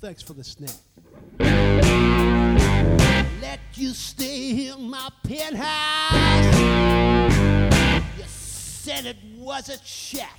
thanks 0.00 0.22
for 0.22 0.34
the 0.34 0.44
snack. 0.44 0.70
Let 3.40 3.58
you 3.74 3.88
stay 3.88 4.68
in 4.68 4.88
my 4.88 5.08
penthouse. 5.24 6.60
You 8.18 8.24
said 8.26 9.06
it 9.06 9.16
was 9.36 9.68
a 9.68 9.78
check. 9.78 10.38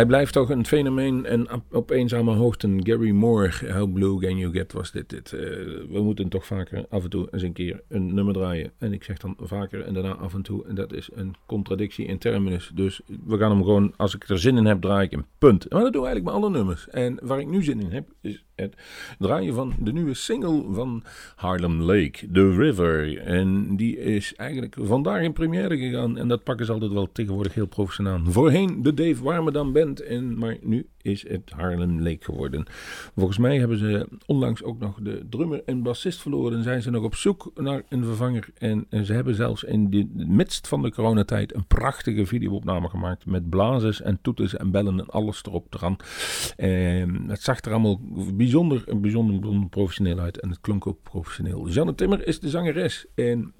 Hij 0.00 0.08
blijft 0.08 0.32
toch 0.32 0.50
een 0.50 0.66
fenomeen 0.66 1.26
en 1.26 1.46
op, 1.70 1.90
eenzame 1.90 2.34
hoogten. 2.34 2.86
Gary 2.86 3.10
Moore, 3.10 3.72
How 3.72 3.92
Blue 3.92 4.18
Can 4.18 4.36
You 4.36 4.52
Get 4.52 4.72
was 4.72 4.90
dit. 4.90 5.08
dit. 5.08 5.32
Eh, 5.32 5.40
we 5.90 6.00
moeten 6.02 6.28
toch 6.28 6.46
vaker 6.46 6.86
af 6.88 7.04
en 7.04 7.10
toe 7.10 7.28
eens 7.30 7.42
een 7.42 7.52
keer 7.52 7.82
een 7.88 8.14
nummer 8.14 8.34
draaien. 8.34 8.72
En 8.78 8.92
ik 8.92 9.04
zeg 9.04 9.18
dan 9.18 9.36
vaker 9.40 9.80
en 9.84 9.94
daarna 9.94 10.14
af 10.14 10.34
en 10.34 10.42
toe. 10.42 10.66
En 10.66 10.74
dat 10.74 10.92
is 10.92 11.08
een 11.12 11.34
contradictie 11.46 12.06
in 12.06 12.18
terminus. 12.18 12.70
Dus 12.74 13.00
we 13.26 13.38
gaan 13.38 13.50
hem 13.50 13.62
gewoon, 13.64 13.92
als 13.96 14.14
ik 14.14 14.28
er 14.28 14.38
zin 14.38 14.56
in 14.56 14.64
heb, 14.64 14.80
draai 14.80 15.04
ik 15.04 15.10
hem. 15.10 15.26
Punt. 15.38 15.70
Maar 15.70 15.82
dat 15.82 15.92
doe 15.92 16.02
ik 16.02 16.08
eigenlijk 16.08 16.36
met 16.36 16.44
alle 16.44 16.58
nummers. 16.58 16.88
En 16.88 17.18
waar 17.22 17.40
ik 17.40 17.48
nu 17.48 17.62
zin 17.62 17.80
in 17.80 17.90
heb, 17.90 18.08
is 18.20 18.44
het 18.60 18.74
draaien 19.18 19.54
van 19.54 19.72
de 19.78 19.92
nieuwe 19.92 20.14
single 20.14 20.64
van 20.70 21.02
Harlem 21.36 21.80
Lake, 21.80 22.30
The 22.32 22.50
River. 22.56 23.18
En 23.18 23.76
die 23.76 23.98
is 23.98 24.34
eigenlijk 24.34 24.76
vandaag 24.80 25.22
in 25.22 25.32
première 25.32 25.78
gegaan. 25.78 26.18
En 26.18 26.28
dat 26.28 26.44
pakken 26.44 26.66
ze 26.66 26.72
altijd 26.72 26.92
wel 26.92 27.12
tegenwoordig 27.12 27.54
heel 27.54 27.66
professioneel 27.66 28.12
aan. 28.12 28.32
Voorheen 28.32 28.82
de 28.82 28.94
Dave 28.94 29.22
Warmerdam 29.22 29.72
Band. 29.72 30.00
En, 30.00 30.38
maar 30.38 30.56
nu 30.60 30.86
is 31.02 31.28
het 31.28 31.50
Harlem 31.50 32.02
Lake 32.02 32.24
geworden. 32.24 32.66
Volgens 33.14 33.38
mij 33.38 33.58
hebben 33.58 33.78
ze 33.78 34.08
onlangs 34.26 34.62
ook 34.62 34.78
nog 34.78 34.98
de 35.02 35.26
drummer 35.30 35.62
en 35.64 35.82
bassist 35.82 36.20
verloren. 36.20 36.58
En 36.58 36.62
zijn 36.62 36.82
ze 36.82 36.90
nog 36.90 37.04
op 37.04 37.14
zoek 37.14 37.50
naar 37.54 37.82
een 37.88 38.04
vervanger. 38.04 38.48
En, 38.58 38.86
ze 39.04 39.12
hebben 39.12 39.34
zelfs 39.34 39.64
in 39.64 39.90
de 39.90 40.08
midst 40.14 40.68
van 40.68 40.82
de 40.82 40.90
coronatijd 40.90 41.54
een 41.54 41.66
prachtige 41.66 42.26
videoopname 42.26 42.88
gemaakt. 42.88 43.26
Met 43.26 43.50
blazers 43.50 44.02
en 44.02 44.18
toeters 44.22 44.56
en 44.56 44.70
bellen 44.70 44.98
en 44.98 45.06
alles 45.06 45.42
erop 45.44 45.74
eraan. 45.74 45.96
En 46.56 47.28
het 47.28 47.42
zag 47.42 47.60
er 47.60 47.70
allemaal 47.70 48.00
bijzonder, 48.34 48.84
bijzonder, 49.00 49.40
bijzonder 49.40 49.68
professioneel 49.68 50.18
uit. 50.18 50.40
En 50.40 50.48
het 50.48 50.60
klonk 50.60 50.86
ook 50.86 51.02
professioneel. 51.02 51.68
Janne 51.68 51.94
Timmer 51.94 52.26
is 52.26 52.40
de 52.40 52.48
zangeres. 52.48 53.06
En 53.14 53.54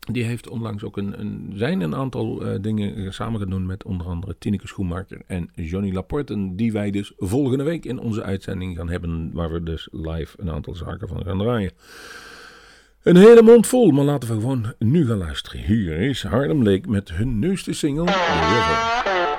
die 0.00 0.24
heeft 0.24 0.48
onlangs 0.48 0.84
ook 0.84 0.96
een, 0.96 1.20
een, 1.20 1.52
zijn 1.54 1.80
een 1.80 1.94
aantal 1.94 2.44
eh, 2.44 2.60
dingen 2.60 3.12
samen 3.12 3.40
gedaan 3.40 3.66
met 3.66 3.84
onder 3.84 4.06
andere 4.06 4.36
Tineke 4.38 4.66
Schoenmaker 4.66 5.20
en 5.26 5.50
Johnny 5.54 5.92
Laporte. 5.92 6.54
Die 6.54 6.72
wij 6.72 6.90
dus 6.90 7.12
volgende 7.16 7.64
week 7.64 7.84
in 7.84 7.98
onze 7.98 8.22
uitzending 8.22 8.76
gaan 8.76 8.88
hebben. 8.88 9.30
Waar 9.32 9.52
we 9.52 9.62
dus 9.62 9.88
live 9.92 10.36
een 10.40 10.50
aantal 10.50 10.74
zaken 10.74 11.08
van 11.08 11.24
gaan 11.24 11.38
draaien. 11.38 11.72
Een 13.02 13.16
hele 13.16 13.42
mond 13.42 13.66
vol, 13.66 13.90
maar 13.90 14.04
laten 14.04 14.28
we 14.28 14.34
gewoon 14.34 14.74
nu 14.78 15.06
gaan 15.06 15.18
luisteren. 15.18 15.60
Hier 15.60 15.96
is 15.96 16.22
Harlem 16.22 16.62
Lake 16.62 16.88
met 16.90 17.10
hun 17.12 17.38
nieuwste 17.38 17.72
single, 17.72 18.04
River. 18.04 19.29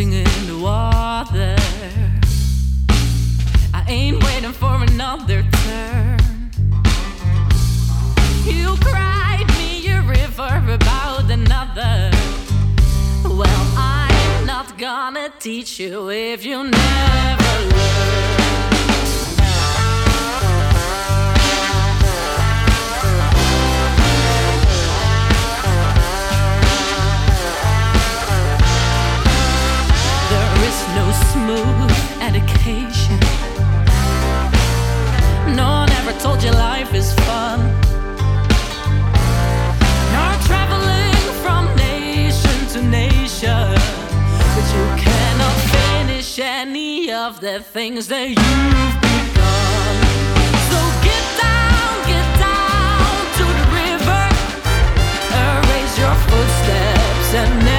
Dancing 0.00 0.12
in 0.12 0.46
the 0.46 0.58
water. 0.62 1.56
I 3.74 3.84
ain't 3.88 4.22
waiting 4.24 4.52
for 4.52 4.82
another 4.82 5.42
turn. 5.42 6.50
You 8.44 8.76
cried 8.80 9.46
me 9.58 9.88
a 9.88 10.02
river 10.02 10.74
about 10.74 11.30
another. 11.30 12.10
Well, 13.24 13.66
I'm 13.76 14.46
not 14.46 14.78
gonna 14.78 15.30
teach 15.38 15.78
you 15.78 16.10
if 16.10 16.44
you 16.44 16.64
never 16.64 17.52
learn. 17.70 18.39
No 30.96 31.06
smooth 31.30 31.90
education. 32.20 33.18
No 35.54 35.68
one 35.82 35.90
ever 36.00 36.12
told 36.20 36.42
you 36.42 36.50
life 36.50 36.92
is 36.94 37.12
fun. 37.26 37.60
You're 40.12 40.38
traveling 40.48 41.24
from 41.42 41.62
nation 41.76 42.58
to 42.72 42.82
nation, 42.82 43.74
but 44.54 44.66
you 44.74 44.84
cannot 45.04 45.56
finish 45.76 46.38
any 46.38 47.12
of 47.12 47.40
the 47.40 47.60
things 47.60 48.08
that 48.08 48.28
you've 48.28 48.96
begun. 49.06 49.94
So 50.70 50.78
get 51.06 51.24
down, 51.46 51.92
get 52.12 52.28
down 52.48 53.16
to 53.38 53.44
the 53.58 53.66
river, 53.80 54.22
erase 55.46 55.94
your 56.02 56.16
footsteps 56.28 57.34
and 57.42 57.69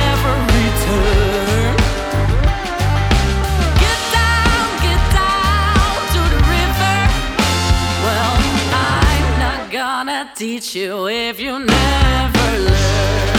teach 10.42 10.74
you 10.74 11.08
if 11.08 11.40
you 11.40 11.60
never 11.60 12.58
learn. 12.58 13.31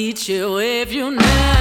Teach 0.00 0.30
you 0.30 0.58
if 0.58 0.90
you 0.94 1.10
never 1.10 1.59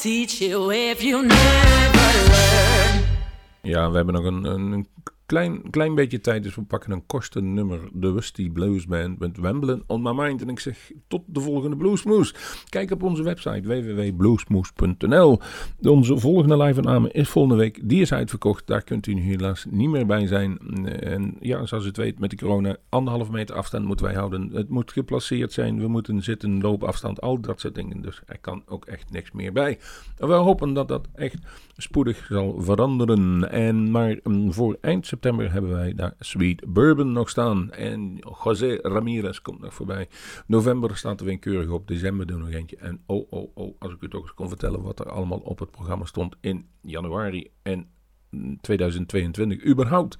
teach 0.00 0.40
you 0.40 0.70
if 0.72 1.02
you 1.02 1.22
never 1.22 2.28
learn. 2.28 3.04
Ja, 3.62 3.90
we 3.90 3.96
hebben 3.96 4.14
nog 4.14 4.24
een, 4.24 4.44
een, 4.44 4.88
klein, 5.28 5.70
klein 5.70 5.94
beetje 5.94 6.20
tijd, 6.20 6.42
dus 6.42 6.54
we 6.54 6.62
pakken 6.62 6.90
een 6.90 7.06
korte 7.06 7.40
nummer. 7.40 7.80
De 7.92 8.12
Rusty 8.12 8.50
Blues 8.50 8.86
Band 8.86 9.18
met 9.18 9.36
Wemblen 9.36 9.82
on 9.86 10.02
My 10.02 10.12
Mind. 10.12 10.42
En 10.42 10.48
ik 10.48 10.60
zeg 10.60 10.92
tot 11.08 11.22
de 11.26 11.40
volgende 11.40 11.76
Bluesmoes. 11.76 12.34
Kijk 12.68 12.90
op 12.90 13.02
onze 13.02 13.22
website 13.22 13.68
www.bluesmoes.nl. 13.68 15.40
Onze 15.82 16.18
volgende 16.18 16.56
live-opname 16.56 17.10
is 17.12 17.28
volgende 17.28 17.56
week. 17.56 17.88
Die 17.88 18.00
is 18.00 18.12
uitverkocht. 18.12 18.66
Daar 18.66 18.82
kunt 18.82 19.06
u 19.06 19.14
nu 19.14 19.20
helaas 19.20 19.66
niet 19.70 19.88
meer 19.88 20.06
bij 20.06 20.26
zijn. 20.26 20.58
En 21.00 21.36
ja, 21.40 21.66
zoals 21.66 21.84
u 21.84 21.86
het 21.86 21.96
weet, 21.96 22.18
met 22.18 22.30
de 22.30 22.36
corona, 22.36 22.76
anderhalve 22.88 23.32
meter 23.32 23.56
afstand 23.56 23.84
moeten 23.84 24.06
wij 24.06 24.14
houden. 24.14 24.50
Het 24.52 24.68
moet 24.68 24.92
geplaceerd 24.92 25.52
zijn. 25.52 25.80
We 25.80 25.88
moeten 25.88 26.22
zitten, 26.22 26.60
loopafstand, 26.60 27.20
al 27.20 27.40
dat 27.40 27.60
soort 27.60 27.74
dingen. 27.74 28.02
Dus 28.02 28.20
er 28.26 28.38
kan 28.38 28.62
ook 28.66 28.84
echt 28.84 29.10
niks 29.10 29.32
meer 29.32 29.52
bij. 29.52 29.78
We 30.16 30.32
hopen 30.32 30.72
dat 30.72 30.88
dat 30.88 31.08
echt 31.14 31.38
spoedig 31.76 32.26
zal 32.30 32.60
veranderen. 32.60 33.50
En 33.50 33.90
maar 33.90 34.18
mm, 34.22 34.52
voor 34.52 34.76
eind 34.80 35.06
september 35.06 35.16
hebben 35.20 35.70
wij 35.70 35.94
daar 35.94 36.14
Sweet 36.18 36.72
Bourbon 36.72 37.12
nog 37.12 37.28
staan. 37.28 37.72
En 37.72 38.20
José 38.44 38.78
Ramirez 38.82 39.40
komt 39.40 39.60
nog 39.60 39.74
voorbij. 39.74 40.08
November 40.46 40.96
staat 40.96 41.20
er 41.20 41.26
weer 41.26 41.38
keurig 41.38 41.70
op. 41.70 41.88
December 41.88 42.26
doen 42.26 42.38
we 42.38 42.44
nog 42.44 42.54
eentje. 42.54 42.76
En 42.76 43.02
oh, 43.06 43.26
oh, 43.30 43.50
oh, 43.54 43.74
als 43.78 43.92
ik 43.92 44.02
u 44.02 44.08
toch 44.08 44.22
eens 44.22 44.34
kon 44.34 44.48
vertellen 44.48 44.82
wat 44.82 45.00
er 45.00 45.10
allemaal 45.10 45.38
op 45.38 45.58
het 45.58 45.70
programma 45.70 46.04
stond 46.04 46.36
in 46.40 46.66
januari 46.80 47.50
en 47.62 47.86
mm, 48.30 48.60
2022 48.60 49.64
überhaupt. 49.64 50.18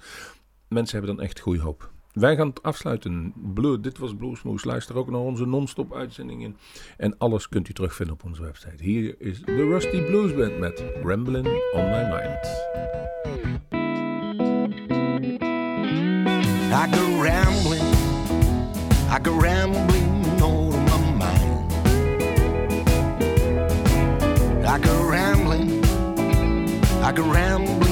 Mensen 0.68 0.99
hebben 0.99 1.16
dan 1.16 1.24
echt 1.24 1.40
goede 1.40 1.61
hoop. 1.61 1.90
Wij 2.12 2.36
gaan 2.36 2.49
het 2.49 2.62
afsluiten. 2.62 3.32
Blue, 3.55 3.80
dit 3.80 3.99
was 3.99 4.14
Bluesmoes. 4.14 4.64
Luister 4.64 4.96
ook 4.96 5.11
naar 5.11 5.20
onze 5.20 5.46
non-stop 5.46 5.94
uitzendingen. 5.94 6.57
En 6.96 7.18
alles 7.18 7.49
kunt 7.49 7.68
u 7.68 7.72
terugvinden 7.72 8.14
op 8.14 8.24
onze 8.24 8.42
website. 8.42 8.84
Hier 8.84 9.20
is 9.20 9.40
de 9.42 9.55
Rusty 9.55 10.03
Blues 10.03 10.34
Band 10.34 10.59
met 10.59 10.84
Ramblin' 11.03 11.46
on 11.72 11.84
My 11.84 12.03
Mind. 12.03 13.78
I 16.71 16.87
go 16.87 17.23
rambling, 17.23 17.83
I 19.09 19.19
go 19.23 19.35
rambling 19.35 20.43
over 20.43 20.79
my 20.79 20.99
mind. 21.23 21.73
I 24.66 24.79
go 24.79 25.09
rambling, 25.09 25.83
I 27.03 27.12
go 27.12 27.25
rambling 27.31 27.88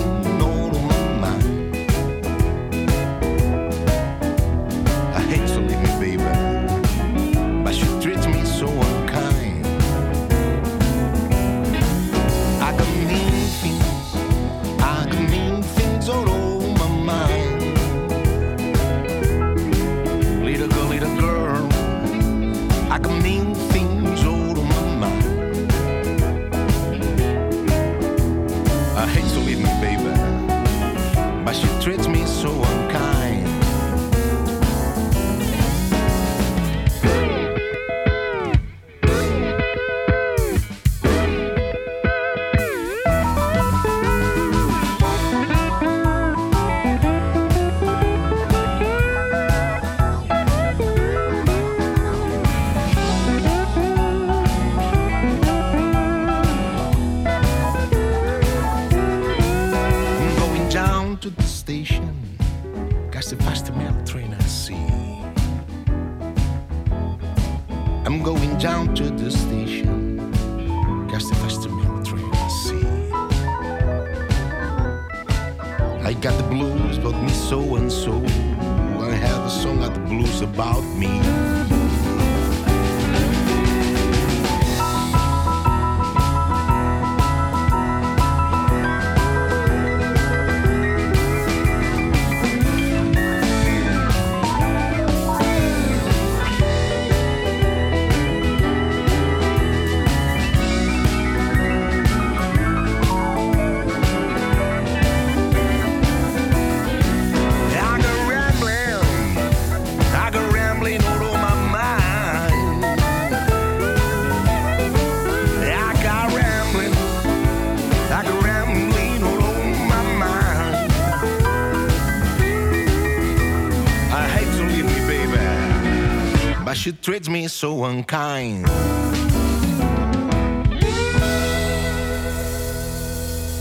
treats 127.06 127.28
me 127.28 127.48
so 127.48 127.84
unkind. 127.84 128.66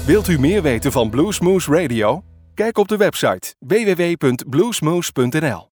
Wilt 0.06 0.28
u 0.28 0.40
meer 0.40 0.62
weten 0.62 0.92
van 0.92 1.10
Bluesmoose 1.10 1.72
Radio? 1.72 2.24
Kijk 2.54 2.78
op 2.78 2.88
de 2.88 2.98
website 2.98 3.56
www.bluesmoose.nl 3.60 5.75